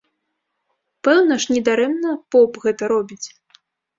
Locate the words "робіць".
2.95-3.23